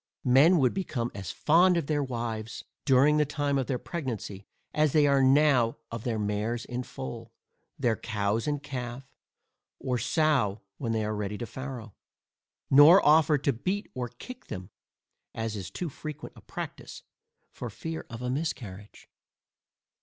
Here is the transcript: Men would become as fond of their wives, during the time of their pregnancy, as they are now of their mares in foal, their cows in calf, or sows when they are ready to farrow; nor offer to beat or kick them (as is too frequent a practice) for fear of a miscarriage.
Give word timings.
Men 0.25 0.57
would 0.57 0.73
become 0.73 1.11
as 1.13 1.29
fond 1.29 1.77
of 1.77 1.85
their 1.85 2.01
wives, 2.01 2.63
during 2.85 3.17
the 3.17 3.23
time 3.25 3.59
of 3.59 3.67
their 3.67 3.77
pregnancy, 3.77 4.47
as 4.73 4.93
they 4.93 5.05
are 5.05 5.21
now 5.21 5.77
of 5.91 6.03
their 6.05 6.17
mares 6.17 6.65
in 6.65 6.81
foal, 6.81 7.31
their 7.77 7.95
cows 7.95 8.47
in 8.47 8.61
calf, 8.61 9.07
or 9.77 9.99
sows 9.99 10.57
when 10.79 10.91
they 10.91 11.05
are 11.05 11.15
ready 11.15 11.37
to 11.37 11.45
farrow; 11.45 11.93
nor 12.71 13.05
offer 13.05 13.37
to 13.37 13.53
beat 13.53 13.91
or 13.93 14.09
kick 14.09 14.47
them 14.47 14.71
(as 15.35 15.55
is 15.55 15.69
too 15.69 15.87
frequent 15.87 16.33
a 16.35 16.41
practice) 16.41 17.03
for 17.51 17.69
fear 17.69 18.07
of 18.09 18.23
a 18.23 18.29
miscarriage. 18.31 19.07